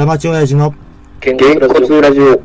[0.00, 0.74] 下町親父の
[1.20, 2.40] げんこつラジオ。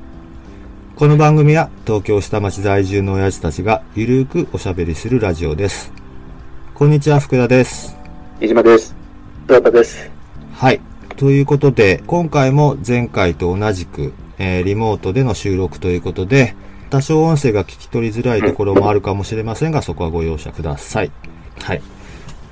[0.97, 5.93] この番組は東京下町在住の親父たちがゆるーくおしゃべりするラジオです。
[6.73, 7.95] こんにちは、福田です。
[8.41, 8.93] 飯島です。
[9.47, 10.11] どうかです。
[10.51, 10.81] はい。
[11.15, 16.57] ということで、今回も前回と同じく、えーリモートでの収録ということで、
[16.89, 21.11] 多少音声が聞き取りづらいところもあるかもしれませんが、そこはご容赦ください。
[21.61, 21.81] はい。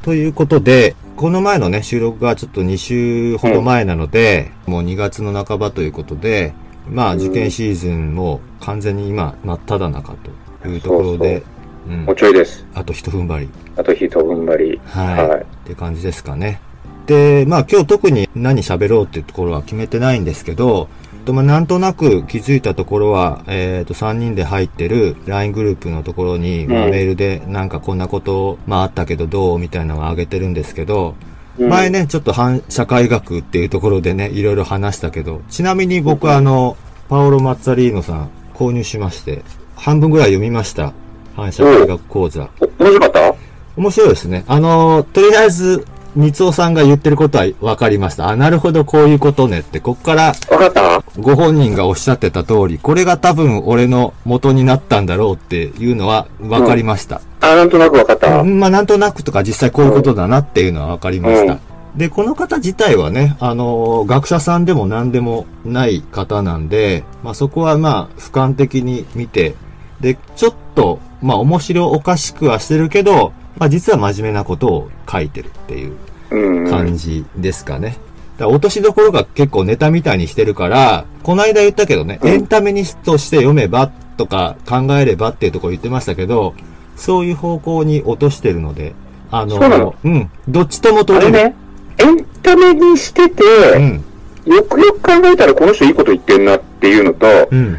[0.02, 6.54] ということで、この前のね、収録がちょっと2週ほど前なので、もう2月の半ばということで、
[6.90, 10.16] まあ受験シーズンも完全に今、真っ只中
[10.62, 12.66] というところで、うんもうちょいです。
[12.74, 13.50] あと一踏ん張り。
[13.76, 14.82] あと一踏ん張り。
[14.86, 15.28] はい。
[15.28, 16.62] はいって感じですかね。
[17.06, 20.88] で、まあ今日特に何喋ろうっていうところは決めてないんですけど、
[21.24, 31.16] とまあなんとなく気づいたところは、えっ、と3人で入ってる LINE グループのところに、メールでなんかこんなこと、まああったけどどうみたいなのを上げてるんですけど、
[31.58, 36.78] うん前ね、ちょっと反社会学っていうところでね、いろいろ話したけど、ちなみに僕はあの、
[37.10, 39.44] パオロ・マッツァリーノさん購入しまして、
[39.76, 40.94] 半分ぐらい読みました。
[41.36, 42.50] 反社会学講座。
[42.80, 43.36] お面白かった？
[43.78, 44.44] 面白いですね。
[44.48, 48.30] あの、とりあえず、三尾さんが言ってることは分かりました。
[48.30, 51.04] あ、なるほど、こういうことねって、こっからわかった？
[51.20, 57.22] ご本人がおっしゃってた通り、これが多分俺の元になったんだろうっていうのは分かりました。
[57.42, 58.42] あ、なんとなくわかった。
[58.42, 61.60] うんまあ、なんとなくとか実際こういうことだなっていうのは分かりました。
[61.96, 69.56] で、この方自体はね、あの、学者さんでも何でもない方なんで、まあそこはまあ、俯瞰的に見て、
[70.00, 75.98] で、ちょっと、まあ面白おかしくはしてるけど、まあ実は真面目なことを書いてるっていう
[76.32, 76.70] うん。
[76.70, 77.98] 感じですかね。
[78.38, 86.56] だ落としどころが結構ネタみたいにしてるから、この間言ったけどね、うんエンタメにとして読めばとか考えればっていうところ言ってましたけど、
[86.96, 88.96] そういう方向に落としてるので、
[89.30, 89.96] あの、の？
[90.04, 91.54] うん、どっちともあ取れる。
[92.00, 93.44] エンタメにしてて、
[93.76, 94.04] うん、
[94.52, 97.78] よくよく考えたらこの人いいこと言ってんなっていうのと、うん、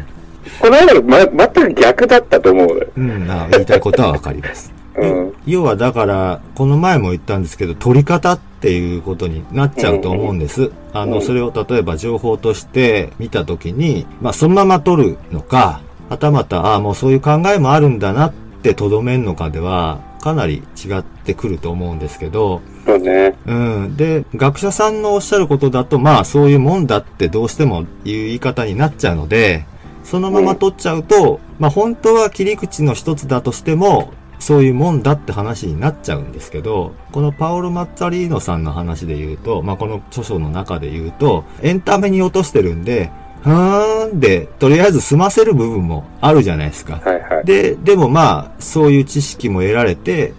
[0.59, 2.91] この間ま、全く逆だったと思う。
[2.95, 4.74] うん、あ言いたいことはわかります。
[4.97, 5.33] うん。
[5.45, 10.71] 要はだから、この前も言ったんですけど、取り方っていうことになっちゃうと思うんです。
[10.93, 23.37] あの、うんそれを例えば情報として見たときに、まあそのまま取るのか、はたまた、ああ、もうそういう考えもあるんだなってとどめんのかでは、かなり違ってくると思うんですけど、そうね。
[23.45, 23.95] うん。
[23.95, 29.65] で、学者さんのおっしゃることだと、まあそういうもんだってどうしても言う言い方になっちゃうので、
[30.03, 43.11] そのまま取っちゃうと、まあ本当は切り口の一つだとしても、そういうもんだって話になっちゃうんですけど、このパオロ・マッツァリーノさんの話で言うと、まあこの著書の中で言うと、エンタメに落としてるんで、
[43.43, 47.01] ふーんで、とりあえず済ませる部分もあるじゃないですか。
[47.03, 47.45] はいはい。
[47.45, 50.33] で、でもまあ、そういう知識も得られて、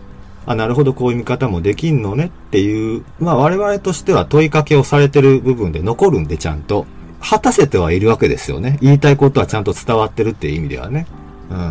[0.44, 6.86] あ、なるほど、こういう見方もできんのねっていう、まあ我々としては問いかけをされてる部分で残るんでちゃんと、
[7.20, 8.78] 果たせてはいるわけですよね。
[8.82, 11.06] 言いたいことはちゃんと伝わってるっていう意味ではね。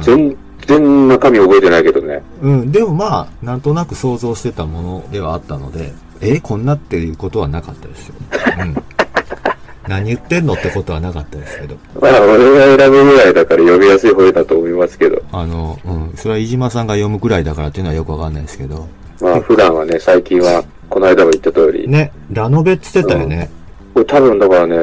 [0.03, 2.21] 全然中身覚えてないけどね。
[2.41, 2.59] うん。
[2.61, 2.71] うん。
[2.71, 8.15] でもまあ、なんとなく想像してたものではあったので、え、こんなっていうことはなかったですよ。
[8.59, 8.75] うん。
[9.87, 11.75] 何言ってんのってことはなかったですけど。
[12.01, 15.21] まあ、俺が選ぶぐらいだから読みやすい方だと思いますけど。
[15.31, 16.13] あの、うん。
[16.15, 18.87] それは飯島さんが読むくらいだからっていうのはよくわかんないですけど。
[19.21, 23.49] まあ、普段はね、最近は、この間も言った通り、ね、ラノベって言ってたよね。
[23.93, 24.77] これ多分だからね、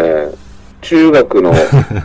[0.82, 1.53] 中学の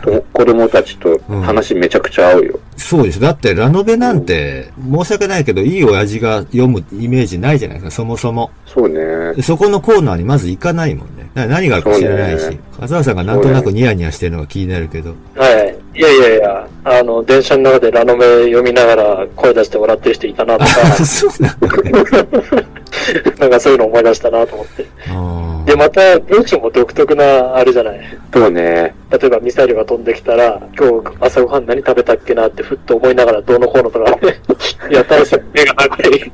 [0.02, 2.60] と 子供たちと話めちゃくちゃ合うよ。
[2.76, 3.20] そうです。
[3.20, 8.50] だって、ラノベなんて、申し訳ないけど、いい親父が読むイメージないじゃないですか、そもそも。
[8.66, 9.34] そうね。
[9.34, 11.28] でそこのコーナーにまず行かないもんね。
[11.34, 12.58] 何があるか知らないしね。
[12.80, 15.10] 笠原さんがなんとなくニヤニヤしてるのが気になるけど。
[15.34, 15.77] はい。
[15.94, 20.70] いやいやいや、あの、電車の中でラノベ読みながら声出して笑ってる人いたなとか、
[21.04, 21.68] そうなんだ。
[23.38, 24.86] なんかそういうの思い出したなと思って。
[25.10, 28.00] あで、また文章も独特な、あれじゃない？
[28.32, 28.94] そうね。
[29.10, 34.10] 例えばミサイルが飛んできたら、今日朝ごはん何食べたっけなってふっと思いながらどうのこうのとか、
[34.88, 36.32] いや、大切目が長い。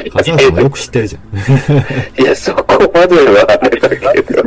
[0.00, 2.22] ー笠原さんもよく知ってるじゃん。
[2.22, 4.42] いや、そこまではあれだけど。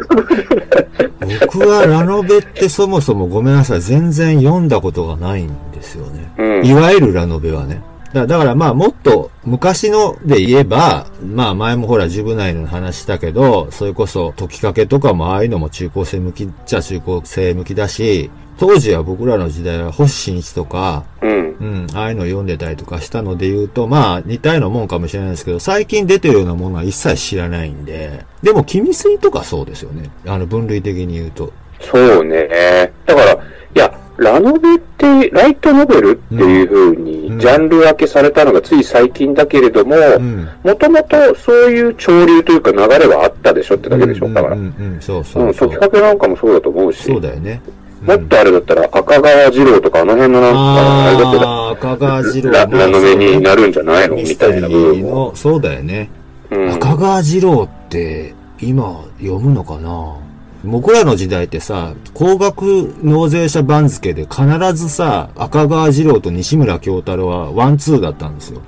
[1.41, 6.31] 僕はラノベってそもそもごめんなさい、全然読んだことがないんですよね。
[6.37, 6.65] うん。
[6.65, 7.81] いわゆるラノベはね。
[8.13, 18.29] だだからまあもっと昔ので言えば、まあ前もほらジュブナイルの話したけど、それこそ解きかけとかもああいうのも中高生向きっちゃ中高生向きだし、
[18.61, 21.31] 当時は僕らの時代は星新一とか、うん。
[21.31, 30.11] うん、ああいうの読んでたりとかしたので言うと、まあ似たようなもんかもしれないですけど、最近出てるようなものは一切知らないんで、でも君水とかそうですよね。
[30.27, 31.51] あの分類的に言うと。
[31.79, 32.93] そうね。
[33.07, 33.37] だから、い
[33.73, 40.47] や、ラノベって、ライトノベルっていう風にうんジャンル分けされたのがつい最近だけれども、うん。
[40.63, 44.55] もともとそういう潮流というか流れはあったでしょってだけでしょ、だから。
[44.55, 45.69] うんん、ううんうん、そうそうそう。
[45.69, 47.59] 解きかけなんかもそうだと思うし、そうだよね。
[48.01, 54.15] もっとあれだったら赤川次郎とかあの辺のなんか、あれだったら、赤川次郎ララノベになるんじゃないの？
[54.15, 55.09] みたいな部分ーも。
[55.09, 56.09] の、そうだよね。
[56.49, 60.17] うん赤川次郎って今読むのかな？
[60.63, 68.61] 僕らの時代ってさ、高額納税者番付で必ずさ、赤川次郎と西村京太郎はワンツーだったんですよ。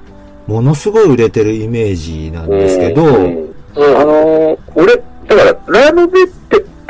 [0.47, 4.95] ものすごい売れてるイメージなんですけど、うんうんあのー俺、
[5.27, 6.33] だから、ラノベって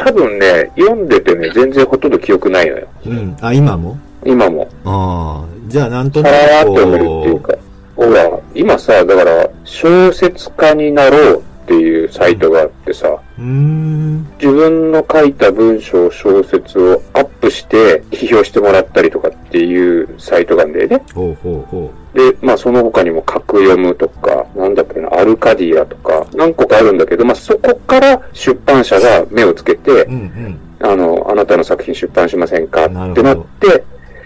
[0.04, 2.88] 多分ね、読んでてね、全然ほとんど記憶ないのよ。
[3.06, 3.98] うん、あ、今も？
[4.26, 4.68] 今も。
[4.86, 7.58] ああ、じゃあなんとパなくラーっと読めるっていうこか。
[7.96, 21.04] ほら、今さ、だから、小説家になろうっていうサイトがあってさ、う、ん、自分の書いた文章、小説をアップして批評してもらったりとかっていうサイトがあるんだよね。
[21.14, 30.10] ほうほうほで、まあその他にも格読むとか、なんだっけな、アルカディアとか、何個かあるんだけど、まあそこから出版社が目をつけてう。
[30.10, 30.60] う、んうん。
[30.80, 33.84] あの、あなたの作品出版しませんかってなって、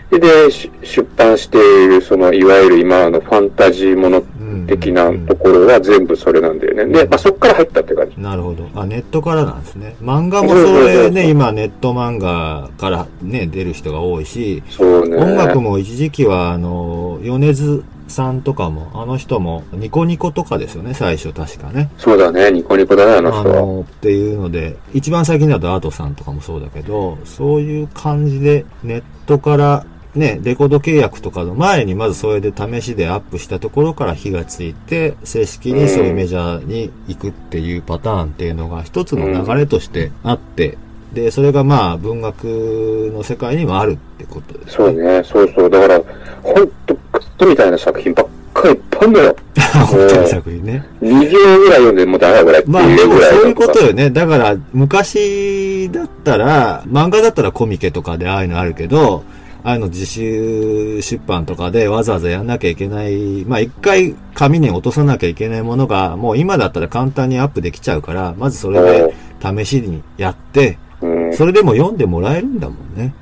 [0.10, 0.50] で、
[0.84, 4.24] 出版している、その、いわゆる今のファンタジーもの
[4.68, 6.86] 的なところは全部それなんだよね。
[6.86, 8.22] で、まあそこから入ったって感じ。
[8.22, 8.68] なるほど。
[8.76, 9.96] あ、ネットからなんですね。
[10.02, 15.18] 漫画もそれね、今ネット漫画からね、出る人が多いし、そうね。
[15.18, 21.90] 音楽も一時期は、あの、米津さんとかも、あの人も、ニコニコとかですよね、最初確かね。
[21.98, 23.56] そうだね、ニコニコだね、あのあ人は。
[23.58, 40.78] の、っていうので、一番最近だとアートさんとかもそうだけど、そういう感じで、ネットから、ね、レコード契約とかの前にまずそれで試しでアップしたところから火がついて、正式にそういうメジャーに行くっていうパターンっていうのが一つの流れとしてあって、
[41.14, 45.70] で、それがまあ文学の世界にもあるってことですそうね、そうそう。
[45.70, 46.02] だから、
[46.44, 49.36] ほんと、クッとみたいな作品ばっかりいっぱいあるんだよ。
[49.88, 50.86] 本当に作品ね。
[51.02, 54.10] 2行ぐらい読んでもうダメだぐらいもそういうことよね。
[54.10, 59.24] だから、昔だったら、漫画だったらコミケとかでああいうのあるけど、
[59.64, 71.34] ああいうの自主出版とかでわざわざやんなきゃいけない、まあ一回紙に落とさなきゃいけないものが、もう今だったら簡単にアップできちゃうから、まずそれで試しにやって、うん。
[71.34, 73.14] それでも読んでもらえるんだもんね。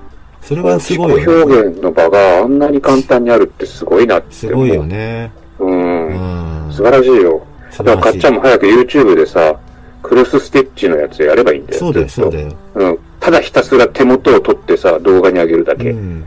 [0.42, 1.56] それがすごいよね。
[1.56, 4.34] 表現の場があんなに簡単にあるってすごいなって。
[4.34, 5.32] すごいよね。
[5.60, 5.66] う。
[5.66, 6.72] うんん。
[6.72, 7.46] 素晴らしいよ。
[7.78, 9.60] だからかっちゃんも早く YouTube でさ、
[10.04, 11.80] クロスステッチのやつやればいいんだよ。
[11.80, 12.56] そうだよ、そうだよ。
[12.76, 13.00] うん。
[13.26, 15.90] ただひたすら手元を取ってさ、動画に上げるだけ。
[15.90, 16.24] うん。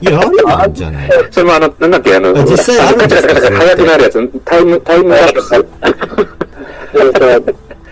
[0.00, 1.10] いや、ありなんじゃない？
[1.30, 3.34] それもあの、なんだっけ、あの、あ実際あるんですか？
[3.58, 5.50] 早くなるやつ、タイム、タイムラプス。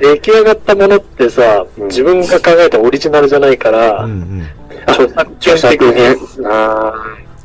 [0.01, 4.47] 出来上がったものってさ、うん自分が考えたオリジナルじゃないから、うんうん。
[4.87, 6.37] 著作著作権的に。
[6.37, 6.47] 権。
[6.51, 6.93] あ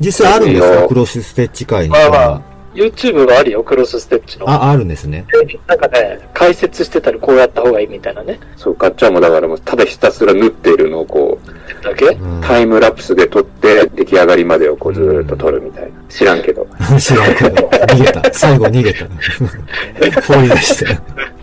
[0.00, 0.88] 実際あるんですか？
[0.88, 2.42] クロスステッチ界にまあまあは。
[2.74, 4.48] YouTube があるよ、クロスステッチの。
[4.50, 5.26] あ、あるんですね。
[5.66, 8.38] なんかね、解説してたらこうやった方がいいみたいなね。
[8.56, 15.88] ーそう、かっちゃんもだからもう、ただひたすら縫っているのをこう、だけ、うんタイムラプスで撮って、出来上がりまでをこうずーっと撮るみたいな。
[16.08, 16.66] 知らんけど。
[16.98, 17.68] 知らんけど。
[17.68, 18.22] 逃げた。
[18.34, 19.06] 最後逃げた。
[20.34, 20.98] 放り出して。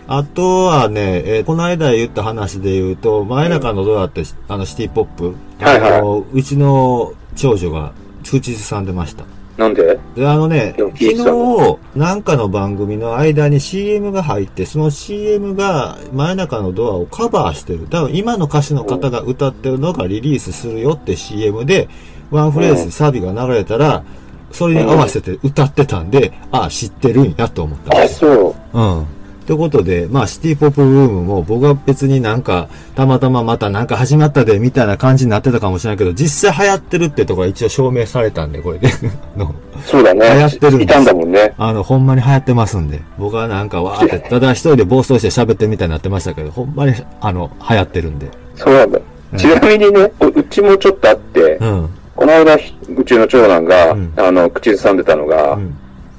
[0.08, 5.34] あとはね、えーこの間言った話で言うと、前中のドアって、あの、シティポップ？
[5.60, 7.92] はいはいあの、うちの長女が
[8.24, 9.24] 口ずさんでました。
[9.62, 9.98] なんで？
[10.16, 17.86] で、あのね、昨日、なんかの番組の間に CM が入って、その CM が前中のドアをカバーしてる。
[17.88, 21.88] 多分今の歌手の方が歌ってるのがリリースするよって CM で、
[22.30, 24.02] ワンフレーズサビが流れたら、
[24.50, 28.54] それに合わせて歌ってたんで、ああ、知ってるんやと思ったんあ、ですよ。
[28.72, 28.80] そう。
[28.80, 29.06] うん。
[29.52, 38.88] ってことで、まあ、シティポップブームも僕は別になんか、たまたままたなんか始まったで、みたいな感じになってたかもしれないけど、実際流行ってるってところは一応証明されたんで、これで。
[39.36, 39.54] の
[39.84, 40.26] そうだね。
[40.34, 41.52] 流行ってるんですいたんだもんね。
[41.58, 43.02] あの、ほんまに流行ってますんで。
[43.18, 48.28] 僕はなんかわーって、ただ一人で暴走して喋ってるみたいになってましたけど、ほんまに、あの、流行ってるんで。
[48.54, 48.98] そうなんだ。
[48.98, 51.88] うんちなみにね、ううちもちょっとあって、うん。
[52.14, 55.74] この間、ひうちの長男が、うんあの、口ずさんでたのが、うん。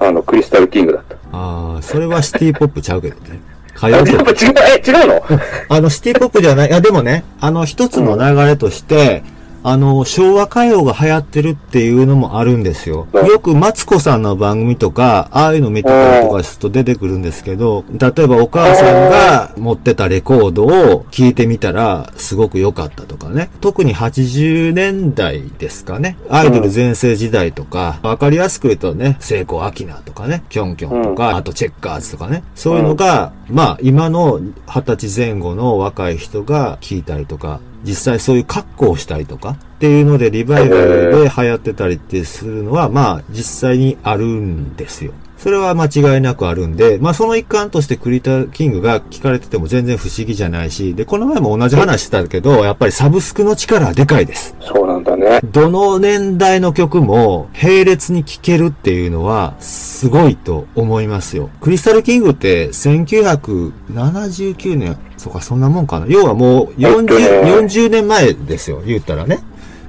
[0.07, 1.15] あの、クリスタルキングだった。
[1.31, 3.39] ああ、それはシティポップちゃうけどね。
[3.75, 4.31] 歌あ、謡曲。
[4.31, 5.23] 違う、え、違うの？
[5.69, 9.23] あの、シティポップじゃない、いやでもね、あの、一つの流れとして、
[9.63, 13.07] あの、昭和歌謡が流行ってるっていうのもあるんですよ。
[13.13, 23.49] うんよくマツコさんの番組とか、ああいうの見てたりとかすると出てくるんですけど、例えばお母さんが持ってたレコードを聴いてみたら、すごく良かったとかね。
[23.61, 26.17] 特に80年代ですかね。
[26.29, 32.43] アイドル全盛時代とか、わかりやすく言うとね、聖子アキナとかね、キョンキョンとか、あとチェッカーズとかね。
[32.55, 45.13] そういうのが、まあ、今の二十歳前後の若い人が聴いたりとか、実際そういう格好をしたりとかっていうのでリバイバルで流行ってたりってするのは、まあ実際にあるんですよ。
[45.43, 54.55] それは間違いなくあるんで、まあその一環としてクリターキングが聞かれてても全然不思議じゃないし、で、この前も同じ話したけど、やっぱりサブスクの力はでかいです。
[54.61, 55.41] そうなんだね。
[55.43, 61.49] どの年代の曲も並列に聴けるっていうのはすごいと思いますよ。
[61.59, 66.05] クリスタルキングって1979年、そうかそんなもんかな。
[66.09, 69.39] 要はもうえっとね40、40年前ですよ、言ったらね。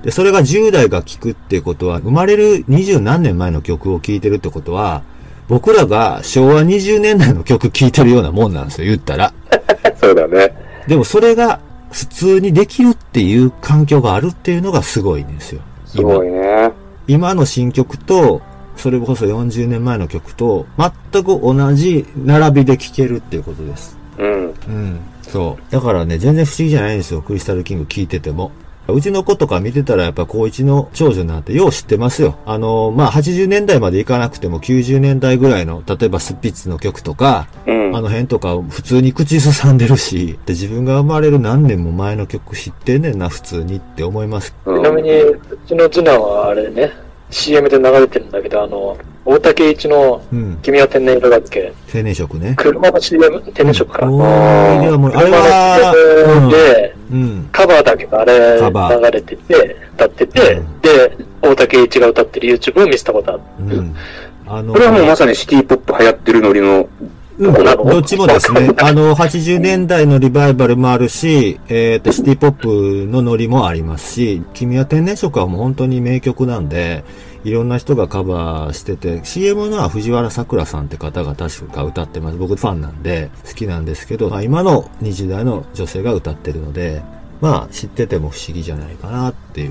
[0.05, 5.03] で、それが10代が聴くっていうことは、生まれる20何年前の曲を聴いてるってことは、
[5.49, 9.35] 僕らが昭和20年代の曲聴いてるようなもんなんですよ、言ったら。
[10.01, 10.55] そうだね。
[10.87, 11.59] でもそれが
[11.91, 15.63] 普通にできるっていう環境があるっていうのがすごいんですよ。
[15.85, 16.71] すごいね。
[17.09, 18.41] 今の新曲と、
[18.77, 20.67] それこそ40年前の曲と、
[21.13, 24.04] 全く同じ並びで聴けるっていうことです。
[24.19, 24.45] うん。
[24.47, 25.01] うん。
[25.23, 25.73] そう。
[25.73, 27.23] だからね、全然不思議じゃないんですよ。
[27.23, 28.53] クリスタルキング聴いてても。
[28.87, 32.39] うちの子とか見てたらやっぱ高一の長女なんてよう知ってますよ。
[32.45, 37.97] あの、まあ、80年代までいかなくても90年代ぐらいの、例えばスピッツの曲とか、うん。
[37.97, 44.55] あの辺とか普通に口ずさんでるし、で自分が生まれる何年も前の曲知ってんねんな、普通にって思います。
[44.67, 46.93] うんちなみに、うちの次男はあれね、
[47.31, 50.59] CM で流れてるんだけど、あの、大竹一のうん。
[50.63, 52.55] 君は天然色だっけ青年色ね。
[52.59, 54.07] 車の CM、天然色か。
[54.07, 57.49] おーではもう、あれ車は、の CM で、うん。
[57.51, 63.43] カバーだけがあれカバー流れてて、歌ってて、うんで、大竹一が歌ってる YouTube を見せたことある。
[63.61, 63.95] うん。
[64.47, 66.89] あの、これはもうまさにシティポップ流行ってるノリの、
[67.37, 68.71] うん、どっちもですね。
[68.79, 77.05] あの、80年代のリバイバルもあるし、えっ、と、シティポップのノリもありますし、君は天然色はもう本当に名曲なんで、
[77.45, 82.39] いろんな人がカバーしてて、CM のは藤原さくらさんって方が確か歌ってます。
[82.39, 87.03] 僕ファンなんで、好きなんですけど、まあ、今の20代の女性が歌ってるので、
[87.41, 89.71] まあ、知ってても不思議じゃないかなっていう。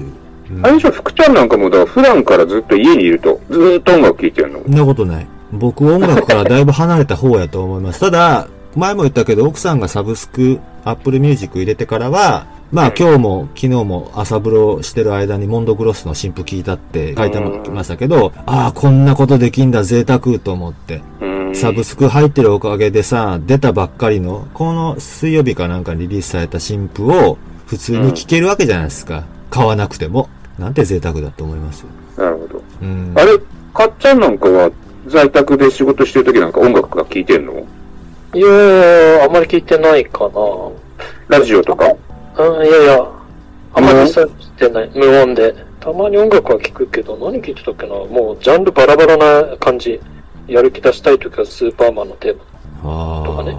[0.52, 4.62] うんあれでしょ、福ちゃんなんかも、だ普段からずっと家にいると、ずーっと音楽聴いてるの？
[4.62, 5.28] そんなことない。
[5.54, 8.02] 僕音楽からだいぶ離れた方やと思います。
[8.02, 17.40] ただ、前も言ったけど、奥さんがサブスク、Apple Music 入れてからは、まあ今日も昨日も朝風呂してる間にモンドグロスの新譜聞いたって書いて
[17.70, 21.04] ましたけど、ああ、こんなことできんだ、贅沢と思って。
[21.22, 21.56] うん。
[21.56, 27.38] サブスク入ってるおかげでさ、出たばっかりの、この水曜日かなんかにリリースされた新譜を
[27.68, 29.26] 普通に聴けるわけじゃないですか。
[29.52, 30.28] 買わなくても。
[30.58, 31.86] なんて贅沢だと思います？
[32.18, 32.64] なるほど。
[32.82, 33.14] うん。
[33.16, 33.38] あれ、
[33.72, 34.72] かっちゃんなんかは、
[35.06, 37.54] 在宅で仕事してる時なんか音楽が聴いてんの？
[38.34, 41.38] いやー、あんまり聞いてないかな。
[41.38, 41.86] ラジオとか？
[42.38, 43.08] うん、いやいや、
[43.74, 44.92] あんまりそうしてない。
[44.94, 45.54] 無音で。
[45.80, 47.96] たまに音楽は聴くけど、何聴いてたっけな。
[47.96, 50.00] もう、ジャンルバラバラな感じ。
[50.48, 53.24] やる気出したい時はスーパーマンのテーマ。
[53.26, 53.56] とかね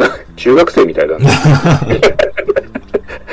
[0.00, 1.28] あ 中学生みたいだね。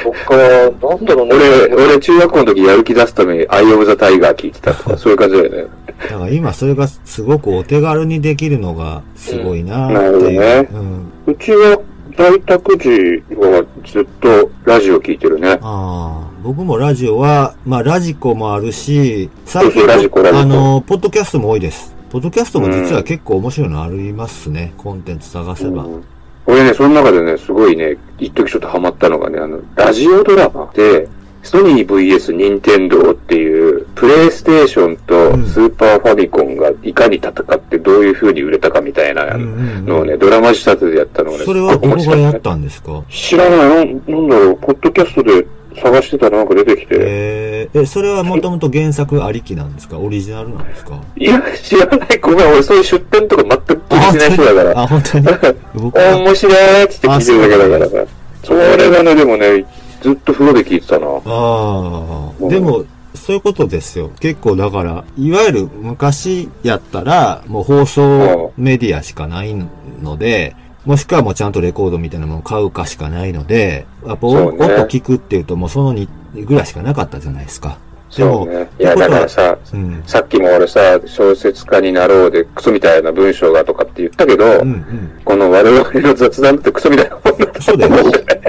[0.03, 1.35] とか、なんだろうね。
[1.71, 5.65] 俺、俺中学校の時やる気出すためにアイオブザタイガー聴いてたとか、 そういう感じだよね。
[5.87, 6.03] あ。
[6.11, 10.41] だから今それがすごくお手軽にできるのがすごいなうんなっていう。
[10.63, 11.11] るうん。
[11.27, 11.79] うちは
[12.17, 13.54] 在宅時は
[13.85, 15.51] ずっとラジオ聴いてるね。
[15.51, 21.95] ああ、僕もラジオは、まあラジコもあるし、最そうそうラジコラジコあの、ポッドキャストも多いです。
[22.09, 24.73] ポッドキャストも実は結構面白いのありますね。
[24.77, 25.83] コンテンツ探せば。
[25.83, 26.03] うん
[26.47, 31.07] 俺ね、その中でね、すごいね、一時ちょっとハマったのがね、あの、ラジオドラマで、
[31.45, 35.45] ソニー VS 任天堂っていう、プレイステーションとうん。
[35.45, 43.03] スーパーファミコンがいかに戦ってどういう風に売れたかみたいなのをね、ドラマ仕立てでやったのがね、それはすごく面どこがやったたんですか？
[43.09, 45.45] 知らない、なんだろう、ポッドキャストで
[45.81, 49.97] 探してたらなんか出てきて、えー、え、それはもともと原作ありきなんですか？
[49.99, 51.01] オリジナルなんですか？
[51.17, 54.79] いや、知らない、ごめん、俺そういう出展とか全く気にしない人だから。
[54.81, 55.27] あ、本当に？
[55.93, 58.05] 面白いっつって聞いてるだけだから。
[58.05, 58.11] さ。
[58.43, 59.65] それがね、でもね、
[60.05, 61.07] ずっと風呂で聞いてたな。
[61.07, 62.85] ああ、でも、
[63.15, 64.11] そういうことですよ。
[64.19, 69.55] 結構だから、いわゆる昔やったら、もう放送メディアしかない
[70.03, 77.79] ので、もしくはもうちゃんとレコードみたいなものを買うかしかないので、やっぱそうね音聞くっていうともうその2ぐらいしかなかったじゃないですか。
[78.15, 78.69] でも、そうね。
[78.79, 80.03] いや、だからさ、うん。
[80.05, 85.21] さっきも俺さ、小説家になろうでクソみたいな文章がとかって言ったけど、うんうん。
[85.25, 87.95] この我々の雑談ってクソみたいなもんだとそうだよ。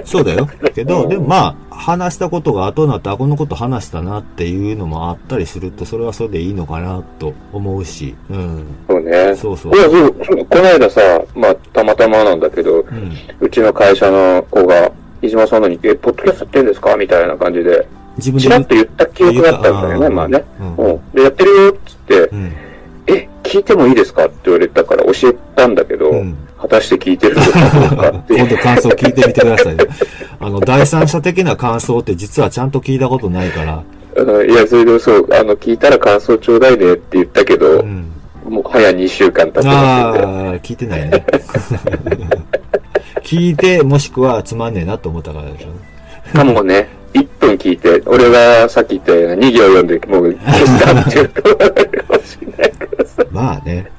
[0.06, 0.48] そうだよ。
[0.75, 8.66] けど、うんでもまあ、話したことが後になって、あ、このこと話したなっていうのもあったりすると、それはそれでいいのかなと思うし、うん。
[8.88, 9.34] そうね。
[9.34, 9.78] そうそうい。
[9.78, 11.00] やそうこの間さ、
[11.34, 13.12] まあ、たまたまなんだけど、うん。
[13.40, 16.96] うちの会社の子が、飯島さんのに、え、ポッドキャストやってんですか？
[16.96, 17.86] みたいな感じで、
[18.16, 20.44] 自分でちらっと言った記憶があったんだよね、まあね。
[20.60, 21.00] うんうん。
[21.14, 22.52] で、やってるよ、っつって、うん。
[23.06, 29.84] え、聞いてもいいですかって言われたから教えたんだけど、うん果たして聞いてるのかどうか今度感想聞いてみてくださいね。
[30.40, 33.82] あ あの、第三者的な感想って実はちゃんと聞いたことないから。
[34.16, 38.06] うん、いや、それでそう、あの、聞いたら感想ちょうだいねって言ったけど、うん、
[38.48, 40.25] もう早2週間経ってますああ、
[40.56, 41.26] 聞いてないね。
[43.22, 46.36] 聞いて、もしくはつまんねえなと思ったからでしょ。
[46.36, 46.88] かもね。
[47.12, 51.30] 1分聞いて、俺がさっき言ったような2行読んで、もう消したっていう
[53.30, 53.90] まあね、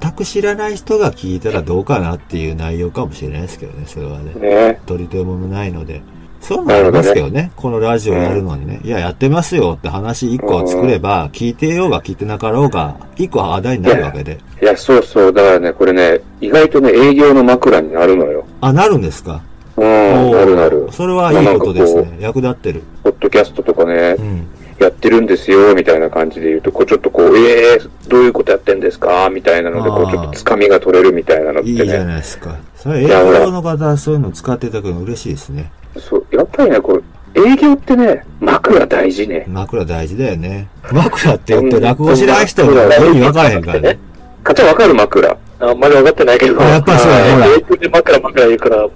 [0.00, 4.34] 全く知らない人が聞いたらどうかなっていう内容かもしれないですけどね、それはね。
[4.34, 6.02] ね取り留めもないので。
[6.40, 14.38] そうなりますけどね、ねこのラジオやるのにね、いや、やってますよって話1個作れば、聞いてようが聞いてなかろうが、1個話題になるわけで。
[14.62, 18.46] いや、そうそう、だからね、これね、意外とね、営業の枕になるのよ。
[18.60, 19.42] あ、なるんですか？
[19.76, 20.88] うん、なるなる。
[20.92, 22.16] それはいいことですね。
[22.20, 22.82] 役立ってる。
[23.02, 24.46] ポッドキャストとかね、うん、
[24.78, 29.28] やってるんですよ、みたいな感じで言うと、こうちょっとこう、ええー、どういうことやってんですか？
[29.30, 31.70] みたいなので、こうちょっとつかみが取れるみたいなのってね。
[31.70, 32.56] いいじゃないですか。
[32.76, 35.72] それ営業の方はそういうの使っていただくの嬉しいですね。
[35.98, 37.04] そう、やっぱりね、こう、
[37.38, 39.44] 営業ってね、枕大事ね。
[39.48, 40.68] 枕大事だよね。
[40.92, 43.98] 枕って言って落語しない人が意味分からへんからね。
[44.44, 45.36] かちゃ分かる枕。
[45.58, 46.60] あんまり分かってないけど。
[46.62, 47.76] やっぱそうや、ほら。
[47.78, 48.88] で枕枕言うから。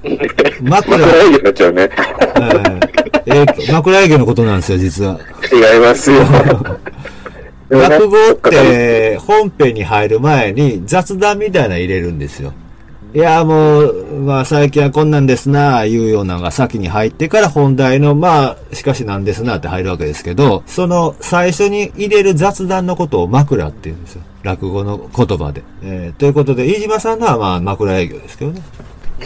[0.63, 1.91] 枕営業になっちゃうね。
[3.33, 5.19] えー、枕営業のことなんですよ、実は。
[5.53, 6.21] 違いますよ。
[7.71, 12.53] 落語って本編に入る前に雑談みたいなの入れるんですよ。
[13.13, 24.23] いや、もう、まあ最近はこんなんですな、いうようなのが先に入ってから本題の、まあ、しかしなんですなって入るわけですけど、その最初に入れる雑談のことを枕って言うんですよ。
[24.45, 25.63] 落語の言葉で。
[25.83, 28.63] えー、ということで、飯島さんのはまあ枕営業ですけどね。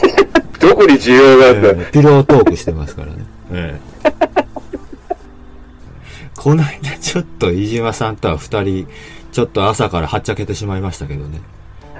[0.60, 3.14] どこに需要があるんだ、えー、ピロートークしてますからね。
[3.52, 3.93] えー、
[6.36, 8.86] この間ちょっと飯島さんとは二人、
[9.32, 11.40] ちょっと朝からはっちゃけてしまいましたけどね。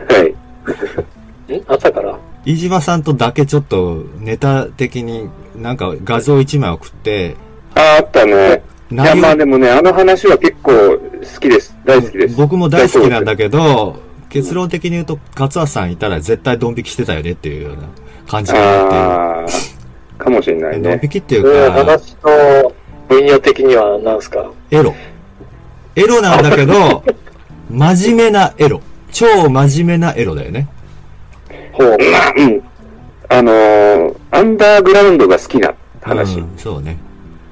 [0.09, 1.57] はい。
[1.59, 2.19] ん朝から？
[2.45, 7.37] 飯島さんとだけちょっとネタ的になんか画像一枚送って、
[7.75, 8.63] ああ、あったね。
[8.91, 11.75] いや、まあでもね、あの話は結構好きです。
[11.85, 12.37] 大好きです。
[12.37, 13.97] 僕も大好きなんだけど、
[14.29, 17.83] 結論的に言うと、勝橋さんいたら絶対ドン引きしてたよねっていうような
[18.29, 19.74] 感じかなって。
[20.18, 20.83] かもしれないね。
[20.83, 21.72] ドン引きっていうか。
[21.72, 22.72] 話の
[23.09, 24.50] 分野的には何すか？
[24.70, 24.94] エロ。
[25.96, 27.03] エロなんだけど、
[27.70, 28.81] 真面目なエロ。
[29.12, 30.68] 超真面目なエロだよね。
[31.72, 31.88] ほう。
[31.88, 31.94] ま
[32.29, 32.62] あ、うん。
[33.29, 35.72] あのー、アンダーグラウンドが好きな
[36.03, 36.38] 話。
[36.40, 36.98] うん、そうね。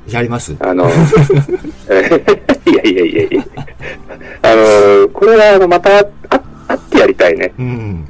[0.09, 0.57] やります？
[0.61, 0.90] あの、 い
[2.75, 3.44] やいやいやいや。
[4.42, 6.05] あの、これはあの、また、あ、
[6.68, 7.53] あってやりたいね。
[7.59, 8.05] うん。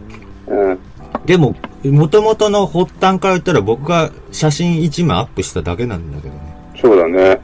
[0.49, 0.79] うん。
[1.27, 6.41] でも、もともとの発端から言ったら僕が写真1枚アップしただけなんだけどね。
[6.81, 7.41] そうだね。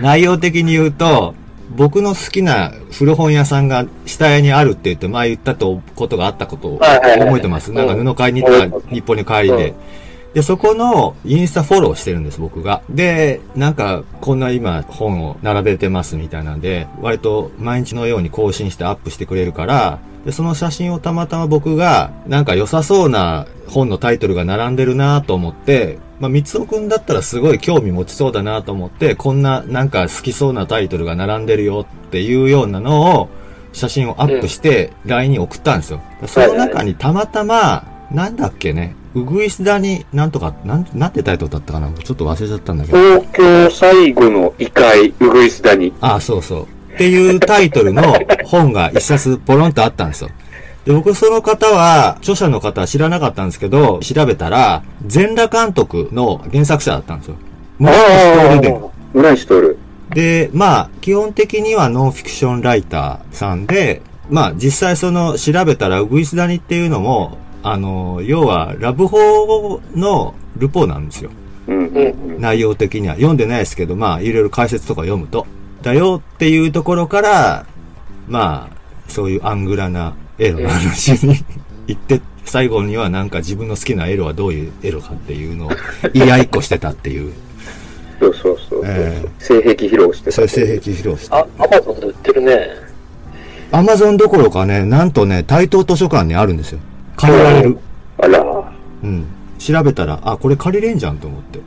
[0.00, 1.34] 内容的に言うと、
[1.76, 7.72] 僕の好きな古本屋さんが下屋にあるって言って前言ったとことがあったことを覚えてます？
[7.72, 9.74] なんか布買いに行った日本に帰りで。
[10.34, 12.82] で、そこのインスタフォローしてるんです、僕が。
[12.90, 33.28] で、なんか、こんな今本を並べてますみたいなんで、割と毎日のように更新してアップしてくれるから、で、その写真をたまたま僕が、なんか良さそうな本のタイトルが並んでるなと思って、まあ、三尾くんだったらすごい興味持ちそうだなと思って、こんななんか好きそうなタイトルが並んでるよっていうようなのを、
[33.72, 36.00] 写真をアップして、LINE に送ったんですよ。
[36.26, 41.92] その中にたまたま、なんだっけね、うぐいすだに、なんとか、なん、なんてタイトルだったかな？
[41.92, 42.98] ちょっと忘れちゃったんだけど。
[42.98, 45.92] 東京最後の異界、うぐいすだに。
[46.00, 46.66] ああ、そうそう。
[46.96, 48.02] っていうタイトルの
[48.46, 50.30] 本が一冊ポロンとあったんですよ。
[50.86, 57.36] で、僕その方は、著者の方は知らなかったんですけど、調べたら、全裸監督の原作者だったんですよ。
[57.78, 58.80] 村石徹で。
[59.12, 59.78] 村石徹。
[60.14, 71.30] で、まあ、基本的にはノンフィクションライターさんで、まあ、実際その、調べたら、ウグイスダニっていうのも、あの、要は、ラブホのルポなんですよ。
[72.38, 73.16] 内容的には。
[73.16, 75.46] 読んでないですけど、まあ、いろいろ解説とか読むと。
[75.86, 77.66] だよっていうところから、
[78.26, 78.76] まあ、
[79.08, 81.36] そういうアングラなエロの話に
[81.86, 85.70] 行って、最後にはなんか自分の好きなエロはどういうエロかっていうのを
[86.12, 87.32] 言い合いっこしてたっていう。
[88.18, 88.82] そうそうそう。
[88.84, 90.32] えー、性癖披露してた。
[90.32, 91.36] そう、性癖披露してた。
[91.38, 92.68] あ、アマゾンで売ってるね。
[93.70, 96.80] アマゾンどころかね、なんとね、台東図書館にあるんですよ。
[97.16, 97.78] 借りられる。
[98.18, 98.72] あら。
[99.04, 99.24] うん。
[99.60, 101.60] 調べたら、あ、これ借りれんじゃんと思って。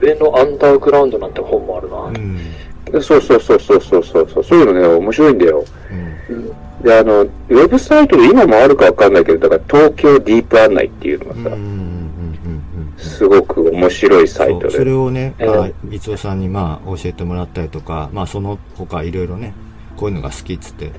[0.00, 1.96] 上のアンダーグラウンドなんて本もあるな。
[1.98, 2.38] うん。
[3.02, 4.44] そうそうそうそうそうそう。
[4.44, 5.64] そういうのね、面白いんだよ。
[6.28, 6.82] うん。
[6.82, 11.56] で、あの、ウェブサイトで今もあるかわかんないけど、だから東京ディープ案内っていうのがさ、
[12.98, 14.70] すごく面白いサイトで。
[14.70, 19.54] それをね、まあ、三尾さんにまあ教えてもらったりとか、まあその他いろいろね、
[19.96, 20.92] こういうのが好きっつって、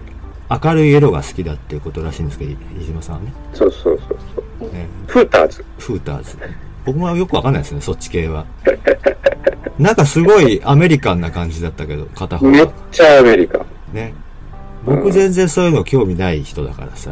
[0.50, 3.34] 明るい色が好きだっていうことらしいんですけど、飯島さんはね。
[3.54, 4.18] そうそうそう
[4.60, 4.74] そう。
[4.74, 5.64] ね、フーターズ。
[5.78, 6.38] フーターズ。
[6.86, 8.46] 僕もよくわかんないですね、そっち系は。
[9.80, 13.66] なんかすごいアメリカンな感じだったけど、片方めっちゃアメリカン。
[13.94, 14.14] ね。
[14.86, 17.12] 僕全然そういうの興味ない人だからさ。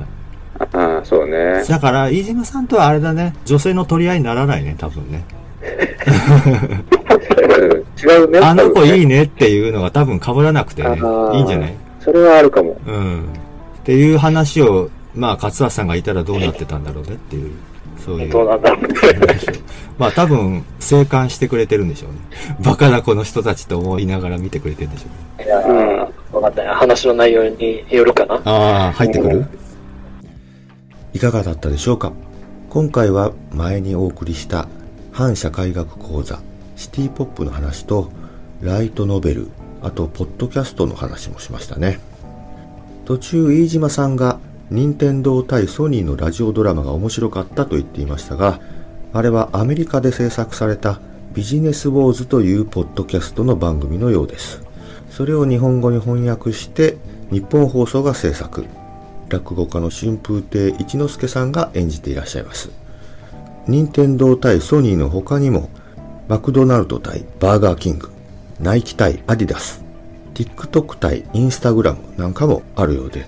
[0.59, 1.63] ああ、そうね。
[1.67, 5.23] だから、飯島さんとはあれだね、女性の取り合いにならないね、多分ね。
[8.01, 8.39] 違うね。
[8.39, 9.17] あの子いいね。
[9.17, 10.91] ねっていうのが多分被らなくてね、い
[11.39, 11.73] いんじゃない？
[11.99, 12.79] それはあるかも。
[12.85, 13.19] うん。
[13.79, 17.51] っていう話を、まあ、勝田さんがいたらどうなってたんだろうねっていう、
[18.07, 18.29] そういう。
[18.31, 18.75] どうなんだ。
[19.99, 22.17] まあ多分、生還してくれてるんでしょうね。
[22.63, 25.45] バカなこの人たちと思いながら見てくれてるんでしょうね。
[25.45, 26.67] いやー、わかんない。
[26.75, 28.41] 話の内容によるかな。
[28.45, 29.45] ああ、入ってくる？
[31.13, 32.13] いかがだったでしょうか？
[32.69, 34.67] 今回は前にお送りした
[35.11, 36.39] 反社会学講座
[36.75, 38.11] シティポップの話と
[38.61, 39.47] ライトノベル
[39.81, 41.99] あとポッドキャストの話もしましたね
[43.05, 48.59] 途中飯島さんが任天堂対ソニーのラジオドラマが面白かったと言っていましたが
[49.13, 50.99] あれはアメリカで制作された
[51.33, 54.61] ビジネスウォーズというポッドキャストの番組のようです。
[55.11, 56.97] それを日本語に翻訳して
[57.29, 58.65] 日本放送が制作。
[59.29, 62.71] 落語家の春風亭一之輔さんが演じていらっしゃいます。
[63.67, 65.69] 任天堂対ソニーの他にも
[66.27, 68.09] マクドナルド対バーガーキング
[68.59, 69.83] ナイキ対アディダス
[70.33, 73.27] TikTok 対インスタグラムなんかもあるようで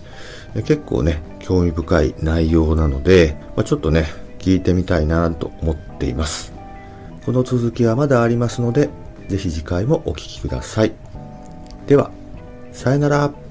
[0.56, 4.06] 結構ね興味深い内容なので、まあ、ちょっとね
[4.40, 6.54] 聞いてみたいなと思っています。
[7.26, 8.90] この続きはまだありますので
[9.28, 10.94] ぜひ次回もお聴きください。
[11.88, 12.12] では
[12.72, 13.49] さよなら。